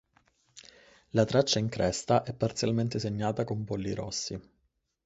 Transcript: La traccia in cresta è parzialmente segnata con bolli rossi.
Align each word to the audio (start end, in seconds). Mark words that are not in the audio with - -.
La 1.11 1.25
traccia 1.25 1.59
in 1.59 1.69
cresta 1.69 2.23
è 2.23 2.33
parzialmente 2.33 2.97
segnata 2.97 3.43
con 3.43 3.63
bolli 3.63 3.93
rossi. 3.93 4.41